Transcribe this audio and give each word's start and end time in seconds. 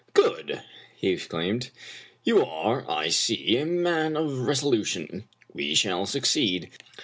"Good 0.15 0.49
I" 0.49 0.63
he 0.95 1.09
exclaimed. 1.09 1.69
"You 2.23 2.43
are, 2.43 2.89
I 2.89 3.09
see, 3.09 3.55
a 3.57 3.67
man 3.67 4.17
of 4.17 4.39
resolution. 4.39 5.25
We 5.53 5.75
shall 5.75 6.07
succeed. 6.07 6.71